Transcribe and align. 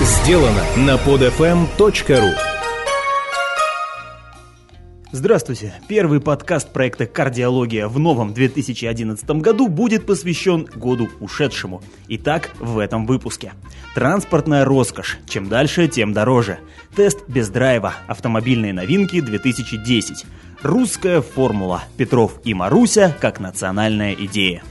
сделано 0.00 0.64
на 0.78 0.96
podfm.ru 0.96 2.30
Здравствуйте! 5.12 5.74
Первый 5.88 6.20
подкаст 6.20 6.72
проекта 6.72 7.04
«Кардиология» 7.04 7.86
в 7.86 7.98
новом 7.98 8.32
2011 8.32 9.28
году 9.42 9.68
будет 9.68 10.06
посвящен 10.06 10.64
году 10.74 11.10
ушедшему. 11.20 11.82
Итак, 12.08 12.50
в 12.60 12.78
этом 12.78 13.06
выпуске. 13.06 13.52
Транспортная 13.94 14.64
роскошь. 14.64 15.18
Чем 15.28 15.48
дальше, 15.48 15.86
тем 15.88 16.14
дороже. 16.14 16.60
Тест 16.96 17.28
без 17.28 17.50
драйва. 17.50 17.92
Автомобильные 18.06 18.72
новинки 18.72 19.20
2010. 19.20 20.24
Русская 20.62 21.20
формула. 21.20 21.82
Петров 21.98 22.40
и 22.44 22.54
Маруся 22.54 23.14
как 23.20 23.38
национальная 23.38 24.14
идея. 24.14 24.62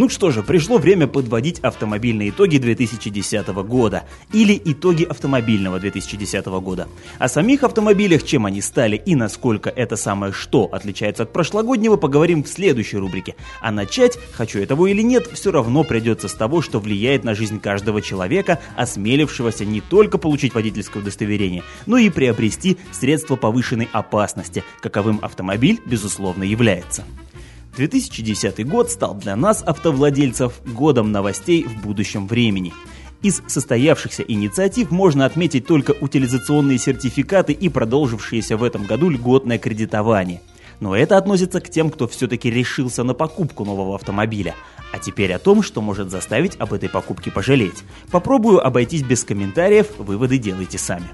Ну 0.00 0.08
что 0.08 0.30
же, 0.30 0.42
пришло 0.42 0.78
время 0.78 1.06
подводить 1.06 1.58
автомобильные 1.60 2.30
итоги 2.30 2.56
2010 2.56 3.46
года 3.48 4.04
или 4.32 4.58
итоги 4.64 5.04
автомобильного 5.04 5.78
2010 5.78 6.46
года. 6.46 6.88
О 7.18 7.28
самих 7.28 7.64
автомобилях, 7.64 8.22
чем 8.22 8.46
они 8.46 8.62
стали 8.62 8.96
и 8.96 9.14
насколько 9.14 9.68
это 9.68 9.96
самое 9.96 10.32
что 10.32 10.70
отличается 10.72 11.24
от 11.24 11.34
прошлогоднего, 11.34 11.96
поговорим 11.96 12.44
в 12.44 12.48
следующей 12.48 12.96
рубрике. 12.96 13.36
А 13.60 13.70
начать, 13.70 14.18
хочу 14.32 14.60
этого 14.60 14.86
или 14.86 15.02
нет, 15.02 15.26
все 15.34 15.52
равно 15.52 15.84
придется 15.84 16.28
с 16.28 16.32
того, 16.32 16.62
что 16.62 16.80
влияет 16.80 17.22
на 17.22 17.34
жизнь 17.34 17.60
каждого 17.60 18.00
человека, 18.00 18.58
осмелившегося 18.76 19.66
не 19.66 19.82
только 19.82 20.16
получить 20.16 20.54
водительское 20.54 21.02
удостоверение, 21.02 21.62
но 21.84 21.98
и 21.98 22.08
приобрести 22.08 22.78
средства 22.90 23.36
повышенной 23.36 23.90
опасности, 23.92 24.64
каковым 24.80 25.18
автомобиль, 25.20 25.78
безусловно, 25.84 26.44
является. 26.44 27.04
2010 27.80 28.68
год 28.68 28.90
стал 28.90 29.14
для 29.14 29.36
нас, 29.36 29.62
автовладельцев, 29.64 30.60
годом 30.66 31.12
новостей 31.12 31.64
в 31.64 31.82
будущем 31.82 32.26
времени. 32.26 32.74
Из 33.22 33.42
состоявшихся 33.46 34.22
инициатив 34.22 34.90
можно 34.90 35.24
отметить 35.24 35.66
только 35.66 35.92
утилизационные 35.98 36.76
сертификаты 36.76 37.54
и 37.54 37.70
продолжившееся 37.70 38.58
в 38.58 38.64
этом 38.64 38.84
году 38.84 39.08
льготное 39.08 39.56
кредитование. 39.56 40.42
Но 40.80 40.94
это 40.94 41.16
относится 41.16 41.62
к 41.62 41.70
тем, 41.70 41.90
кто 41.90 42.06
все-таки 42.06 42.50
решился 42.50 43.02
на 43.02 43.14
покупку 43.14 43.64
нового 43.64 43.94
автомобиля. 43.94 44.54
А 44.92 44.98
теперь 44.98 45.32
о 45.32 45.38
том, 45.38 45.62
что 45.62 45.80
может 45.80 46.10
заставить 46.10 46.56
об 46.60 46.74
этой 46.74 46.90
покупке 46.90 47.30
пожалеть. 47.30 47.82
Попробую 48.10 48.62
обойтись 48.66 49.02
без 49.02 49.24
комментариев, 49.24 49.86
выводы 49.96 50.36
делайте 50.36 50.76
сами. 50.76 51.08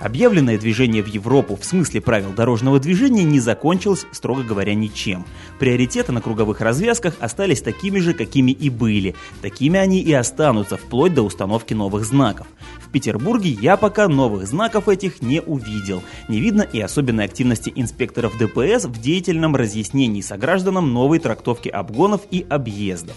Объявленное 0.00 0.58
движение 0.58 1.02
в 1.02 1.08
Европу 1.08 1.56
в 1.56 1.64
смысле 1.64 2.00
правил 2.00 2.32
дорожного 2.32 2.78
движения 2.78 3.24
не 3.24 3.40
закончилось, 3.40 4.06
строго 4.12 4.44
говоря, 4.44 4.74
ничем. 4.74 5.24
Приоритеты 5.58 6.12
на 6.12 6.20
круговых 6.20 6.60
развязках 6.60 7.14
остались 7.18 7.62
такими 7.62 7.98
же, 7.98 8.14
какими 8.14 8.52
и 8.52 8.70
были. 8.70 9.16
Такими 9.42 9.78
они 9.78 10.00
и 10.00 10.12
останутся, 10.12 10.76
вплоть 10.76 11.14
до 11.14 11.22
установки 11.22 11.74
новых 11.74 12.04
знаков. 12.04 12.46
В 12.80 12.90
Петербурге 12.90 13.50
я 13.50 13.76
пока 13.76 14.08
новых 14.08 14.46
знаков 14.46 14.88
этих 14.88 15.20
не 15.20 15.42
увидел. 15.42 16.02
Не 16.28 16.40
видно 16.40 16.62
и 16.62 16.80
особенной 16.80 17.24
активности 17.24 17.72
инспекторов 17.74 18.38
ДПС 18.38 18.84
в 18.84 19.00
деятельном 19.00 19.56
разъяснении 19.56 20.20
согражданам 20.20 20.92
новой 20.92 21.18
трактовки 21.18 21.68
обгонов 21.68 22.22
и 22.30 22.46
объездов. 22.48 23.16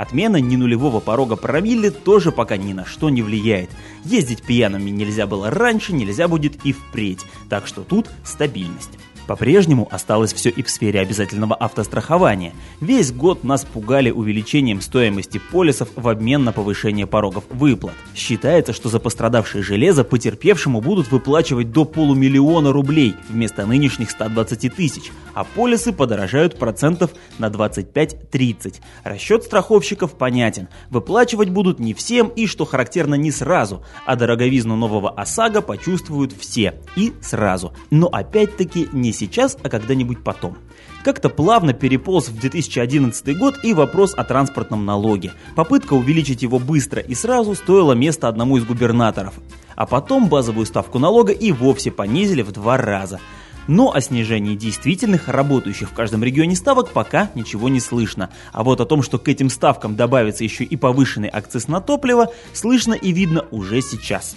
Отмена 0.00 0.38
ненулевого 0.38 0.98
порога 1.00 1.36
промилле 1.36 1.90
тоже 1.90 2.32
пока 2.32 2.56
ни 2.56 2.72
на 2.72 2.86
что 2.86 3.10
не 3.10 3.20
влияет. 3.20 3.68
Ездить 4.06 4.42
пьяными 4.42 4.88
нельзя 4.88 5.26
было 5.26 5.50
раньше, 5.50 5.92
нельзя 5.92 6.26
будет 6.26 6.64
и 6.64 6.72
впредь, 6.72 7.26
так 7.50 7.66
что 7.66 7.82
тут 7.82 8.08
стабильность. 8.24 8.98
По-прежнему 9.26 9.86
осталось 9.92 10.32
все 10.32 10.48
и 10.48 10.62
в 10.62 10.70
сфере 10.70 11.00
обязательного 11.00 11.54
автострахования. 11.54 12.52
Весь 12.80 13.12
год 13.12 13.44
нас 13.44 13.64
пугали 13.64 14.10
увеличением 14.10 14.80
стоимости 14.80 15.38
полисов 15.52 15.90
в 15.94 16.08
обмен 16.08 16.44
на 16.44 16.52
повышение 16.52 17.06
порогов 17.06 17.44
выплат. 17.50 17.94
Считается, 18.14 18.72
что 18.72 18.88
за 18.88 18.98
пострадавшее 18.98 19.62
железо 19.62 20.02
потерпевшему 20.02 20.80
будут 20.80 21.12
выплачивать 21.12 21.70
до 21.72 21.84
полумиллиона 21.84 22.72
рублей 22.72 23.14
вместо 23.28 23.66
нынешних 23.66 24.10
120 24.10 24.74
тысяч, 24.74 25.12
а 25.40 25.44
полисы 25.44 25.94
подорожают 25.94 26.58
процентов 26.58 27.12
на 27.38 27.46
25-30. 27.46 28.74
Расчет 29.04 29.44
страховщиков 29.44 30.12
понятен. 30.12 30.68
Выплачивать 30.90 31.48
будут 31.48 31.78
не 31.78 31.94
всем 31.94 32.28
и, 32.28 32.46
что 32.46 32.66
характерно, 32.66 33.14
не 33.14 33.30
сразу, 33.30 33.82
а 34.04 34.16
дороговизну 34.16 34.76
нового 34.76 35.08
ОСАГО 35.08 35.62
почувствуют 35.62 36.34
все 36.38 36.74
и 36.94 37.14
сразу. 37.22 37.72
Но 37.90 38.08
опять-таки 38.08 38.90
не 38.92 39.14
сейчас, 39.14 39.56
а 39.62 39.70
когда-нибудь 39.70 40.22
потом. 40.22 40.58
Как-то 41.02 41.30
плавно 41.30 41.72
переполз 41.72 42.28
в 42.28 42.38
2011 42.38 43.38
год 43.38 43.60
и 43.62 43.72
вопрос 43.72 44.12
о 44.14 44.24
транспортном 44.24 44.84
налоге. 44.84 45.32
Попытка 45.56 45.94
увеличить 45.94 46.42
его 46.42 46.58
быстро 46.58 47.00
и 47.00 47.14
сразу 47.14 47.54
стоила 47.54 47.94
место 47.94 48.28
одному 48.28 48.58
из 48.58 48.66
губернаторов. 48.66 49.32
А 49.74 49.86
потом 49.86 50.28
базовую 50.28 50.66
ставку 50.66 50.98
налога 50.98 51.32
и 51.32 51.50
вовсе 51.50 51.90
понизили 51.90 52.42
в 52.42 52.52
два 52.52 52.76
раза. 52.76 53.20
Но 53.66 53.92
о 53.92 54.00
снижении 54.00 54.56
действительных, 54.56 55.28
работающих 55.28 55.90
в 55.90 55.94
каждом 55.94 56.24
регионе 56.24 56.56
ставок 56.56 56.90
пока 56.90 57.30
ничего 57.34 57.68
не 57.68 57.80
слышно. 57.80 58.30
А 58.52 58.62
вот 58.64 58.80
о 58.80 58.86
том, 58.86 59.02
что 59.02 59.18
к 59.18 59.28
этим 59.28 59.50
ставкам 59.50 59.96
добавится 59.96 60.44
еще 60.44 60.64
и 60.64 60.76
повышенный 60.76 61.28
акциз 61.28 61.68
на 61.68 61.80
топливо, 61.80 62.32
слышно 62.52 62.94
и 62.94 63.12
видно 63.12 63.44
уже 63.50 63.80
сейчас. 63.82 64.36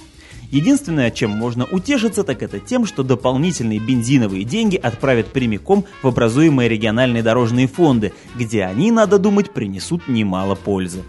Единственное, 0.53 1.09
чем 1.09 1.31
можно 1.31 1.65
утешиться, 1.65 2.23
так 2.23 2.43
это 2.43 2.59
тем, 2.59 2.85
что 2.85 3.01
дополнительные 3.01 3.79
бензиновые 3.79 4.43
деньги 4.43 4.75
отправят 4.75 5.33
прямиком 5.33 5.85
в 6.03 6.07
образуемые 6.07 6.69
региональные 6.69 7.23
дорожные 7.23 7.67
фонды, 7.67 8.13
где 8.35 8.63
они, 8.63 8.91
надо 8.91 9.17
думать, 9.17 9.51
принесут 9.51 10.07
немало 10.07 10.53
пользы. 10.53 11.01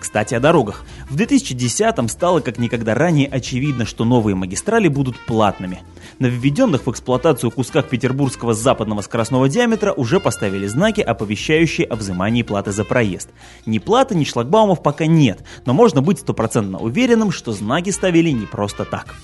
Кстати, 0.00 0.34
о 0.34 0.40
дорогах. 0.40 0.84
В 1.08 1.16
2010-м 1.16 2.08
стало 2.08 2.40
как 2.40 2.58
никогда 2.58 2.94
ранее 2.94 3.28
очевидно, 3.28 3.86
что 3.86 4.04
новые 4.04 4.34
магистрали 4.34 4.88
будут 4.88 5.18
платными. 5.18 5.80
На 6.20 6.26
введенных 6.26 6.86
в 6.86 6.90
эксплуатацию 6.90 7.50
кусках 7.50 7.88
петербургского 7.88 8.52
западного 8.52 9.00
скоростного 9.00 9.48
диаметра 9.48 9.94
уже 9.94 10.20
поставили 10.20 10.66
знаки, 10.66 11.00
оповещающие 11.00 11.86
о 11.86 11.96
взимании 11.96 12.42
платы 12.42 12.72
за 12.72 12.84
проезд. 12.84 13.30
Ни 13.64 13.78
платы, 13.78 14.14
ни 14.14 14.24
шлагбаумов 14.24 14.82
пока 14.82 15.06
нет, 15.06 15.42
но 15.64 15.72
можно 15.72 16.02
быть 16.02 16.18
стопроцентно 16.18 16.78
уверенным, 16.78 17.30
что 17.30 17.52
знаки 17.52 17.88
ставили 17.88 18.28
не 18.28 18.44
просто 18.44 18.84
так. 18.84 19.14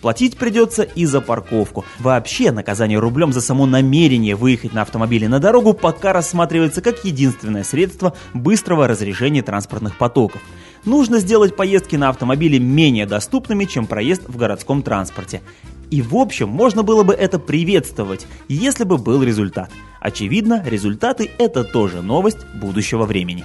Платить 0.00 0.36
придется 0.36 0.84
и 0.84 1.06
за 1.06 1.20
парковку. 1.20 1.84
Вообще, 1.98 2.52
наказание 2.52 3.00
рублем 3.00 3.32
за 3.32 3.40
само 3.40 3.66
намерение 3.66 4.36
выехать 4.36 4.74
на 4.74 4.82
автомобиле 4.82 5.28
на 5.28 5.40
дорогу 5.40 5.72
пока 5.72 6.12
рассматривается 6.12 6.82
как 6.82 7.04
единственное 7.04 7.64
средство 7.64 8.14
быстрого 8.32 8.86
разрешения 8.86 9.42
транспортных 9.42 9.98
потоков. 9.98 10.40
Нужно 10.84 11.18
сделать 11.18 11.56
поездки 11.56 11.96
на 11.96 12.10
автомобиле 12.10 12.60
менее 12.60 13.06
доступными, 13.06 13.64
чем 13.64 13.86
проезд 13.86 14.28
в 14.28 14.36
городском 14.36 14.82
транспорте. 14.82 15.42
И 15.90 16.02
в 16.02 16.16
общем, 16.16 16.48
можно 16.48 16.82
было 16.82 17.02
бы 17.02 17.14
это 17.14 17.38
приветствовать, 17.38 18.26
если 18.48 18.84
бы 18.84 18.98
был 18.98 19.22
результат. 19.22 19.70
Очевидно, 20.00 20.62
результаты– 20.66 21.30
это 21.38 21.64
тоже 21.64 22.02
новость 22.02 22.46
будущего 22.54 23.04
времени. 23.04 23.44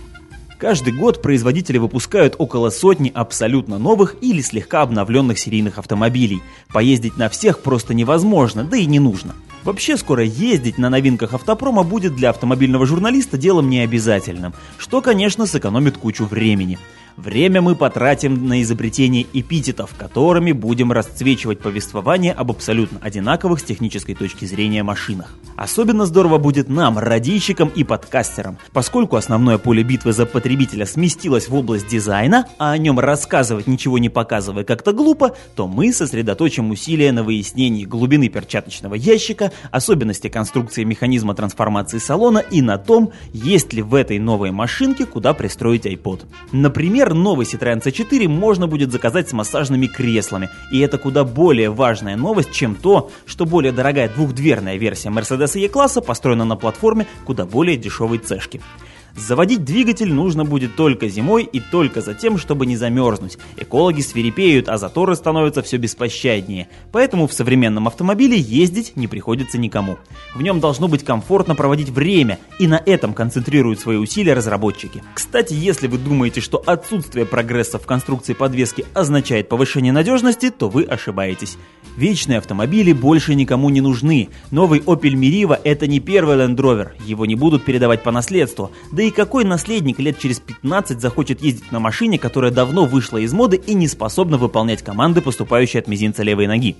Каждый 0.60 0.92
год 0.92 1.22
производители 1.22 1.78
выпускают 1.78 2.36
около 2.38 2.70
сотни 2.70 3.10
абсолютно 3.16 3.78
новых 3.78 4.18
или 4.20 4.42
слегка 4.42 4.82
обновленных 4.82 5.40
серийных 5.40 5.78
автомобилей. 5.78 6.42
Поездить 6.74 7.16
на 7.16 7.30
всех 7.30 7.60
просто 7.62 7.94
невозможно, 7.94 8.66
да 8.66 8.76
и 8.76 8.86
не 8.86 9.00
нужно. 9.00 9.36
Вообще 9.64 9.96
скоро 9.96 10.22
ездить 10.22 10.78
на 10.78 10.90
новинках 10.90 11.34
автопрома 11.34 11.84
будет 11.84 12.14
для 12.14 12.32
автомобильного 12.32 12.86
журналиста 12.86 13.38
делом 13.38 13.70
необязательным, 13.70 14.54
что, 14.78 15.02
конечно, 15.02 15.46
сэкономит 15.46 15.98
кучу 15.98 16.26
времени. 16.26 16.78
Время 17.22 17.62
мы 17.62 17.76
потратим 17.76 18.48
на 18.48 18.62
изобретение 18.62 19.26
эпитетов, 19.34 19.94
которыми 19.98 20.54
будем 20.54 20.94
расцвечивать 20.94 21.60
повествование 21.60 22.32
об 22.32 22.50
абсолютно 22.50 22.98
одинаковых 23.02 23.60
с 23.60 23.64
технической 23.64 24.16
точки 24.16 24.46
зрения 24.46 24.84
машинах. 24.84 25.36
Особенно 25.58 26.06
здорово 26.06 26.38
будет 26.38 26.70
нам, 26.70 26.98
радийщикам 26.98 27.68
и 27.76 27.84
подкастерам, 27.84 28.58
поскольку 28.72 29.18
основное 29.18 29.58
поле 29.58 29.84
битвы 29.84 30.14
за 30.14 30.26
потребителя 30.26 30.86
сместилось 30.86 31.50
в 31.50 31.56
область 31.56 31.90
дизайна, 31.90 32.48
а 32.58 32.72
о 32.72 32.78
нем 32.78 32.98
рассказывать 32.98 33.68
ничего 33.68 33.98
не 33.98 34.08
показывая 34.08 34.64
как-то 34.64 34.94
глупо, 34.94 35.36
то 35.58 35.68
мы 35.68 35.92
сосредоточим 35.92 36.72
усилия 36.72 37.12
на 37.12 37.24
выяснении 37.24 37.84
глубины 37.84 38.30
перчаточного 38.30 38.96
ящика, 38.96 39.52
особенности 39.72 40.30
конструкции 40.30 40.86
механизма 40.86 41.36
трансформации 41.36 41.98
салона 41.98 42.38
и 42.38 42.62
на 42.62 42.78
том, 42.78 43.12
есть 43.34 43.74
ли 43.74 43.82
в 43.82 43.94
этой 43.94 44.20
новой 44.20 44.52
машинке 44.52 45.06
куда 45.06 45.34
пристроить 45.34 45.86
iPod. 45.86 46.22
Например, 46.54 47.09
Например, 47.10 47.24
новый 47.24 47.46
Citroёn 47.46 47.82
C4 47.82 48.28
можно 48.28 48.68
будет 48.68 48.92
заказать 48.92 49.30
с 49.30 49.34
массажными 49.34 49.88
креслами, 49.88 50.50
и 50.72 50.80
это 50.80 51.00
куда 51.00 51.24
более 51.24 51.72
важная 51.72 52.16
новость, 52.16 52.52
чем 52.52 52.76
то, 52.76 53.10
что 53.26 53.46
более 53.46 53.72
дорогая 53.72 54.10
двухдверная 54.10 54.78
версия 54.78 55.10
Mercedes 55.10 55.58
E-класса 55.58 56.02
построена 56.02 56.46
на 56.46 56.56
платформе 56.56 57.08
куда 57.26 57.46
более 57.46 57.78
дешевой 57.78 58.20
цешки. 58.20 58.62
Заводить 59.16 59.64
двигатель 59.64 60.14
нужно 60.14 60.46
будет 60.46 60.76
только 60.76 61.10
зимой 61.10 61.44
и 61.44 61.60
только 61.60 62.02
за 62.02 62.14
тем, 62.14 62.38
чтобы 62.38 62.66
не 62.66 62.78
замерзнуть. 62.78 63.38
Экологи 63.58 64.02
свирепеют, 64.02 64.70
а 64.70 64.78
заторы 64.78 65.16
становятся 65.16 65.62
все 65.62 65.78
беспощаднее. 65.78 66.70
Поэтому 66.92 67.28
в 67.28 67.34
современном 67.34 67.88
автомобиле 67.88 68.38
ездить 68.38 68.96
не 68.96 69.08
приходится 69.08 69.58
никому. 69.58 69.98
В 70.34 70.42
нем 70.42 70.60
должно 70.60 70.88
быть 70.88 71.04
комфортно 71.04 71.56
проводить 71.56 71.90
время, 71.90 72.40
и 72.60 72.68
на 72.68 72.82
этом 72.86 73.14
концентрируют 73.14 73.80
свои 73.80 73.98
усилия 73.98 74.34
разработчики. 74.34 75.04
Кстати, 75.14 75.54
если 75.54 75.88
вы 75.88 75.98
думаете, 75.98 76.42
что 76.42 76.62
отсутствие 76.66 77.26
прогресса 77.26 77.80
в 77.80 77.86
конструкции 77.86 78.34
подвески 78.34 78.86
означает 78.94 79.50
повышение 79.50 79.92
надежности, 79.92 80.50
то 80.50 80.70
вы 80.70 80.84
ошибаетесь. 80.84 81.58
Вечные 81.98 82.38
автомобили 82.38 82.94
больше 82.94 83.36
никому 83.36 83.70
не 83.70 83.82
нужны. 83.82 84.30
Новый 84.52 84.80
Opel 84.80 85.14
Meriva 85.14 85.60
это 85.64 85.88
не 85.88 86.00
первый 86.00 86.38
Land 86.38 86.56
Rover, 86.56 86.92
его 87.06 87.26
не 87.26 87.36
будут 87.36 87.66
передавать 87.66 88.04
по 88.04 88.12
наследству. 88.12 88.72
Да 88.92 89.04
и 89.04 89.09
какой 89.12 89.44
наследник 89.44 90.00
лет 90.00 90.20
через 90.20 90.40
15 90.40 91.00
захочет 91.00 91.42
ездить 91.42 91.72
на 91.72 91.80
машине, 91.80 92.20
которая 92.20 92.52
давно 92.52 92.86
вышла 92.86 93.18
из 93.18 93.34
моды 93.34 93.58
и 93.58 93.74
не 93.74 93.88
способна 93.88 94.38
выполнять 94.38 94.82
команды, 94.82 95.22
поступающие 95.22 95.80
от 95.80 95.88
мизинца 95.88 96.24
левой 96.24 96.48
ноги? 96.48 96.76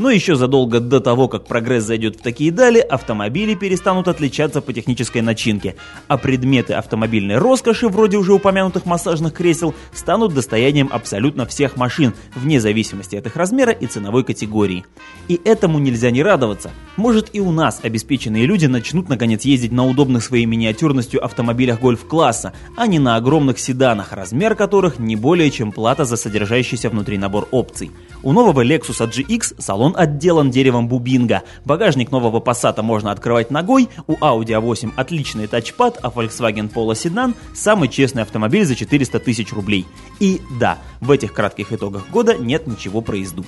Но 0.00 0.10
еще 0.10 0.34
задолго 0.34 0.80
до 0.80 0.98
того, 0.98 1.28
как 1.28 1.44
прогресс 1.44 1.84
зайдет 1.84 2.16
в 2.16 2.22
такие 2.22 2.50
дали, 2.50 2.78
автомобили 2.78 3.54
перестанут 3.54 4.08
отличаться 4.08 4.62
по 4.62 4.72
технической 4.72 5.20
начинке, 5.20 5.76
а 6.08 6.16
предметы 6.16 6.72
автомобильной 6.72 7.36
роскоши, 7.36 7.86
вроде 7.86 8.16
уже 8.16 8.32
упомянутых 8.32 8.86
массажных 8.86 9.34
кресел, 9.34 9.74
станут 9.92 10.32
достоянием 10.32 10.88
абсолютно 10.90 11.44
всех 11.44 11.76
машин, 11.76 12.14
вне 12.34 12.62
зависимости 12.62 13.14
от 13.14 13.26
их 13.26 13.36
размера 13.36 13.72
и 13.72 13.86
ценовой 13.86 14.24
категории. 14.24 14.86
И 15.28 15.38
этому 15.44 15.78
нельзя 15.78 16.10
не 16.10 16.22
радоваться. 16.22 16.70
Может 16.96 17.34
и 17.34 17.40
у 17.40 17.52
нас 17.52 17.80
обеспеченные 17.82 18.46
люди 18.46 18.64
начнут 18.64 19.10
наконец 19.10 19.44
ездить 19.44 19.72
на 19.72 19.84
удобных 19.84 20.24
своей 20.24 20.46
миниатюрностью 20.46 21.22
автомобилях 21.22 21.78
гольф-класса, 21.78 22.54
а 22.74 22.86
не 22.86 22.98
на 22.98 23.16
огромных 23.16 23.58
седанах, 23.58 24.14
размер 24.14 24.54
которых 24.54 24.98
не 24.98 25.14
более 25.14 25.50
чем 25.50 25.72
плата 25.72 26.06
за 26.06 26.16
содержащийся 26.16 26.88
внутри 26.88 27.18
набор 27.18 27.48
опций. 27.50 27.90
У 28.22 28.32
нового 28.32 28.64
Lexus 28.64 29.06
GX 29.06 29.56
салон 29.58 29.89
отделан 29.96 30.50
деревом 30.50 30.88
бубинга, 30.88 31.42
багажник 31.64 32.10
нового 32.10 32.40
Passat 32.40 32.80
можно 32.82 33.10
открывать 33.10 33.50
ногой, 33.50 33.88
у 34.06 34.14
Audi 34.14 34.48
A8 34.48 34.92
отличный 34.96 35.46
тачпад, 35.46 35.98
а 36.02 36.08
Volkswagen 36.08 36.72
Polo 36.72 36.92
Sedan 36.92 37.34
самый 37.54 37.88
честный 37.88 38.22
автомобиль 38.22 38.64
за 38.64 38.74
400 38.74 39.18
тысяч 39.20 39.52
рублей. 39.52 39.86
И 40.18 40.40
да, 40.58 40.78
в 41.00 41.10
этих 41.10 41.32
кратких 41.32 41.72
итогах 41.72 42.08
года 42.10 42.36
нет 42.36 42.66
ничего 42.66 43.00
про 43.00 43.16
езду. 43.16 43.44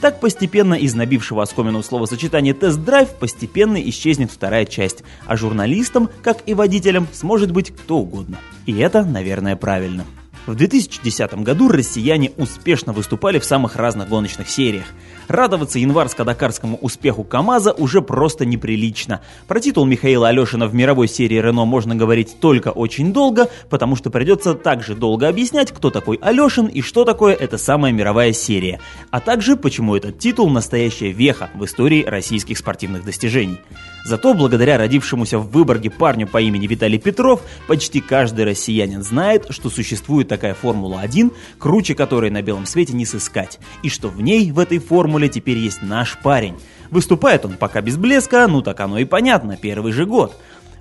Так 0.00 0.18
постепенно 0.18 0.74
из 0.74 0.94
набившего 0.94 1.44
оскомину 1.44 1.80
словосочетания 1.82 2.54
«тест-драйв» 2.54 3.10
постепенно 3.20 3.80
исчезнет 3.88 4.32
вторая 4.32 4.64
часть, 4.64 5.04
а 5.26 5.36
журналистам, 5.36 6.10
как 6.22 6.38
и 6.46 6.54
водителям, 6.54 7.06
сможет 7.12 7.52
быть 7.52 7.70
кто 7.70 7.98
угодно. 7.98 8.38
И 8.66 8.76
это, 8.78 9.04
наверное, 9.04 9.54
правильно. 9.54 10.04
В 10.44 10.56
2010 10.56 11.34
году 11.44 11.68
россияне 11.68 12.32
успешно 12.36 12.92
выступали 12.92 13.38
в 13.38 13.44
самых 13.44 13.76
разных 13.76 14.08
гоночных 14.08 14.48
сериях. 14.48 14.86
Радоваться 15.28 15.78
январско-дакарскому 15.78 16.78
успеху 16.80 17.22
КАМАЗа 17.22 17.70
уже 17.70 18.02
просто 18.02 18.44
неприлично. 18.44 19.20
Про 19.46 19.60
титул 19.60 19.84
Михаила 19.84 20.28
Алешина 20.28 20.66
в 20.66 20.74
мировой 20.74 21.06
серии 21.06 21.40
Рено 21.40 21.64
можно 21.64 21.94
говорить 21.94 22.40
только 22.40 22.70
очень 22.70 23.12
долго, 23.12 23.48
потому 23.70 23.94
что 23.94 24.10
придется 24.10 24.54
также 24.54 24.96
долго 24.96 25.28
объяснять, 25.28 25.70
кто 25.70 25.90
такой 25.90 26.18
Алешин 26.20 26.66
и 26.66 26.82
что 26.82 27.04
такое 27.04 27.34
эта 27.34 27.56
самая 27.56 27.92
мировая 27.92 28.32
серия, 28.32 28.80
а 29.12 29.20
также 29.20 29.54
почему 29.54 29.94
этот 29.94 30.18
титул 30.18 30.50
настоящая 30.50 31.12
веха 31.12 31.50
в 31.54 31.64
истории 31.64 32.02
российских 32.02 32.58
спортивных 32.58 33.04
достижений. 33.04 33.60
Зато 34.04 34.34
благодаря 34.34 34.78
родившемуся 34.78 35.38
в 35.38 35.50
Выборге 35.50 35.88
парню 35.88 36.26
по 36.26 36.40
имени 36.40 36.66
Виталий 36.66 36.98
Петров, 36.98 37.42
почти 37.68 38.00
каждый 38.00 38.44
россиянин 38.44 39.04
знает, 39.04 39.46
что 39.50 39.70
существует 39.70 40.31
такая 40.32 40.54
Формула-1, 40.54 41.30
круче 41.58 41.94
которой 41.94 42.30
на 42.30 42.40
белом 42.40 42.64
свете 42.64 42.94
не 42.94 43.04
сыскать, 43.04 43.60
и 43.82 43.90
что 43.90 44.08
в 44.08 44.22
ней, 44.22 44.50
в 44.50 44.58
этой 44.58 44.78
формуле, 44.78 45.28
теперь 45.28 45.58
есть 45.58 45.82
наш 45.82 46.18
парень. 46.22 46.56
Выступает 46.90 47.44
он 47.44 47.58
пока 47.58 47.82
без 47.82 47.98
блеска, 47.98 48.46
ну 48.48 48.62
так 48.62 48.80
оно 48.80 48.98
и 48.98 49.04
понятно, 49.04 49.58
первый 49.58 49.92
же 49.92 50.06
год. 50.06 50.34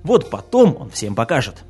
Вот 0.04 0.30
потом 0.30 0.78
он 0.80 0.90
всем 0.90 1.16
покажет. 1.16 1.66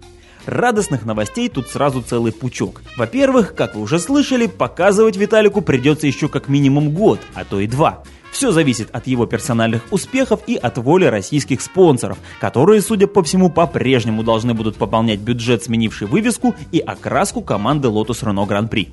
Радостных 0.46 1.06
новостей 1.06 1.50
тут 1.50 1.70
сразу 1.70 2.04
целый 2.04 2.32
пучок. 2.32 2.84
Во-первых, 2.98 3.56
как 3.56 3.76
вы 3.76 3.82
уже 3.82 3.98
слышали, 3.98 4.46
показывать 4.46 5.18
Виталику 5.18 5.62
придется 5.62 6.06
еще 6.06 6.28
как 6.28 6.48
минимум 6.48 6.92
год, 6.92 7.20
а 7.34 7.46
то 7.46 7.60
и 7.60 7.66
два. 7.66 8.04
Все 8.32 8.52
зависит 8.52 8.90
от 8.92 9.08
его 9.08 9.26
персональных 9.26 9.84
успехов 9.92 10.40
и 10.48 10.56
от 10.56 10.78
воли 10.78 11.06
российских 11.06 11.62
спонсоров, 11.62 12.18
которые, 12.40 12.82
судя 12.82 13.08
по 13.08 13.22
всему, 13.24 13.50
по-прежнему 13.50 14.24
должны 14.24 14.54
будут 14.54 14.78
пополнять 14.78 15.20
бюджет, 15.20 15.64
сменивший 15.64 16.08
вывеску 16.08 16.56
и 16.72 16.80
окраску 16.80 17.42
команды 17.42 17.90
Lotus 17.90 18.24
Renault 18.24 18.48
Grand 18.48 18.70
Prix. 18.70 18.90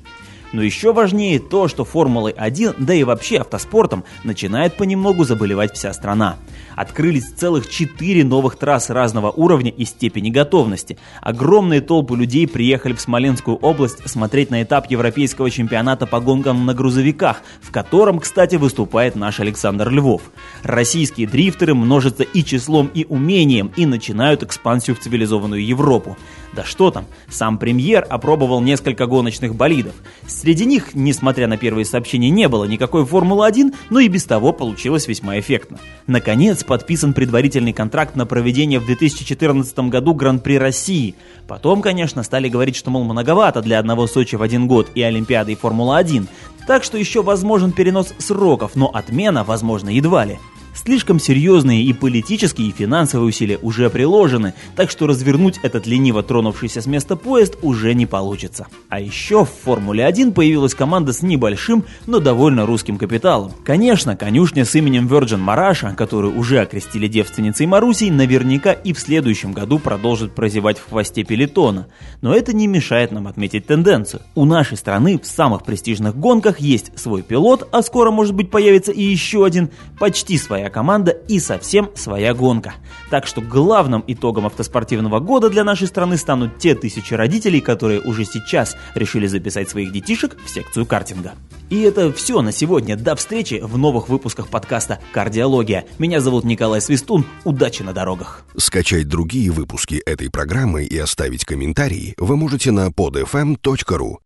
Но 0.51 0.63
еще 0.63 0.93
важнее 0.93 1.39
то, 1.39 1.67
что 1.67 1.85
Формулой-1, 1.85 2.75
да 2.79 2.93
и 2.93 3.03
вообще 3.03 3.37
автоспортом, 3.37 4.03
начинает 4.23 4.75
понемногу 4.77 5.23
заболевать 5.23 5.75
вся 5.75 5.93
страна. 5.93 6.37
Открылись 6.75 7.31
целых 7.31 7.69
четыре 7.69 8.23
новых 8.23 8.55
трассы 8.55 8.93
разного 8.93 9.31
уровня 9.31 9.69
и 9.69 9.85
степени 9.85 10.29
готовности. 10.29 10.97
Огромные 11.21 11.81
толпы 11.81 12.15
людей 12.15 12.47
приехали 12.47 12.93
в 12.93 13.01
Смоленскую 13.01 13.57
область 13.57 14.07
смотреть 14.09 14.49
на 14.49 14.63
этап 14.63 14.89
Европейского 14.89 15.51
чемпионата 15.51 16.07
по 16.07 16.19
гонкам 16.19 16.65
на 16.65 16.73
грузовиках, 16.73 17.41
в 17.61 17.71
котором, 17.71 18.19
кстати, 18.19 18.55
выступает 18.55 19.15
наш 19.15 19.39
Александр 19.39 19.89
Львов. 19.89 20.21
Российские 20.63 21.27
дрифтеры 21.27 21.75
множатся 21.75 22.23
и 22.23 22.43
числом, 22.43 22.89
и 22.93 23.05
умением, 23.07 23.71
и 23.75 23.85
начинают 23.85 24.43
экспансию 24.43 24.95
в 24.95 24.99
цивилизованную 24.99 25.65
Европу. 25.65 26.17
Да 26.53 26.63
что 26.63 26.89
там, 26.89 27.05
сам 27.29 27.57
премьер 27.57 28.05
опробовал 28.09 28.61
несколько 28.61 29.05
гоночных 29.05 29.55
болидов. 29.55 29.93
Среди 30.27 30.65
них, 30.65 30.95
несмотря 30.95 31.47
на 31.47 31.57
первые 31.57 31.85
сообщения, 31.85 32.29
не 32.29 32.47
было 32.47 32.65
никакой 32.65 33.05
Формулы-1, 33.05 33.73
но 33.89 33.99
и 33.99 34.07
без 34.07 34.25
того 34.25 34.51
получилось 34.51 35.07
весьма 35.07 35.39
эффектно. 35.39 35.79
Наконец, 36.07 36.63
подписан 36.63 37.13
предварительный 37.13 37.73
контракт 37.73 38.15
на 38.15 38.25
проведение 38.25 38.79
в 38.79 38.85
2014 38.85 39.79
году 39.89 40.13
Гран-при 40.13 40.57
России. 40.57 41.15
Потом, 41.47 41.81
конечно, 41.81 42.23
стали 42.23 42.49
говорить, 42.49 42.75
что, 42.75 42.89
мол, 42.89 43.03
многовато 43.03 43.61
для 43.61 43.79
одного 43.79 44.07
Сочи 44.07 44.35
в 44.35 44.41
один 44.41 44.67
год 44.67 44.89
и 44.95 45.01
Олимпиады 45.01 45.51
и 45.51 45.55
Формула-1. 45.55 46.27
Так 46.65 46.83
что 46.83 46.97
еще 46.97 47.21
возможен 47.21 47.71
перенос 47.71 48.13
сроков, 48.17 48.75
но 48.75 48.87
отмена, 48.87 49.43
возможно, 49.43 49.89
едва 49.89 50.25
ли. 50.25 50.39
Слишком 50.85 51.19
серьезные 51.19 51.83
и 51.83 51.91
политические, 51.91 52.69
и 52.69 52.71
финансовые 52.71 53.27
усилия 53.27 53.59
уже 53.61 53.89
приложены, 53.89 54.53
так 54.77 54.89
что 54.89 55.07
развернуть 55.07 55.59
этот 55.61 55.85
лениво 55.85 56.23
тронувшийся 56.23 56.79
с 56.79 56.85
места 56.85 57.17
поезд 57.17 57.57
уже 57.61 57.93
не 57.93 58.05
получится. 58.05 58.67
А 58.87 59.01
еще 59.01 59.43
в 59.43 59.49
Формуле-1 59.65 60.31
появилась 60.31 60.73
команда 60.73 61.11
с 61.11 61.21
небольшим, 61.21 61.83
но 62.07 62.19
довольно 62.19 62.65
русским 62.65 62.97
капиталом. 62.97 63.51
Конечно, 63.65 64.15
конюшня 64.15 64.63
с 64.63 64.73
именем 64.73 65.07
Virgin 65.07 65.39
Мараша, 65.39 65.93
которую 65.97 66.39
уже 66.39 66.59
окрестили 66.59 67.09
девственницей 67.09 67.65
Марусей, 67.65 68.09
наверняка 68.09 68.71
и 68.71 68.93
в 68.93 68.99
следующем 68.99 69.51
году 69.51 69.79
продолжит 69.79 70.33
прозевать 70.33 70.79
в 70.79 70.87
хвосте 70.87 71.25
пелетона. 71.25 71.87
Но 72.21 72.33
это 72.33 72.53
не 72.53 72.67
мешает 72.67 73.11
нам 73.11 73.27
отметить 73.27 73.67
тенденцию. 73.67 74.21
У 74.33 74.45
нашей 74.45 74.77
страны 74.77 75.19
в 75.19 75.25
самых 75.25 75.65
престижных 75.65 76.15
гонках 76.15 76.61
есть 76.61 76.97
свой 76.97 77.21
пилот, 77.21 77.67
а 77.73 77.81
скоро 77.81 78.11
может 78.11 78.33
быть 78.33 78.49
появится 78.49 78.93
и 78.93 79.03
еще 79.03 79.43
один, 79.43 79.71
почти 79.99 80.37
команда 80.69 81.11
и 81.11 81.39
совсем 81.39 81.89
своя 81.95 82.33
гонка. 82.33 82.73
Так 83.09 83.27
что 83.27 83.41
главным 83.41 84.03
итогом 84.07 84.45
автоспортивного 84.45 85.19
года 85.19 85.49
для 85.49 85.63
нашей 85.63 85.87
страны 85.87 86.17
станут 86.17 86.57
те 86.59 86.75
тысячи 86.75 87.13
родителей, 87.13 87.61
которые 87.61 88.01
уже 88.01 88.25
сейчас 88.25 88.75
решили 88.95 89.27
записать 89.27 89.69
своих 89.69 89.91
детишек 89.91 90.37
в 90.43 90.49
секцию 90.49 90.85
картинга. 90.85 91.33
И 91.69 91.81
это 91.81 92.11
все 92.11 92.41
на 92.41 92.51
сегодня. 92.51 92.95
До 92.95 93.15
встречи 93.15 93.59
в 93.61 93.77
новых 93.77 94.09
выпусках 94.09 94.47
подкаста 94.47 94.99
«Кардиология». 95.11 95.85
Меня 95.99 96.19
зовут 96.19 96.43
Николай 96.43 96.81
Свистун. 96.81 97.25
Удачи 97.43 97.83
на 97.83 97.93
дорогах. 97.93 98.43
Скачать 98.57 99.07
другие 99.07 99.51
выпуски 99.51 100.01
этой 100.05 100.31
программы 100.31 100.83
и 100.85 100.97
оставить 100.97 101.45
комментарии 101.45 102.15
вы 102.17 102.37
можете 102.37 102.71
на 102.71 102.87
podfm.ru. 102.87 104.17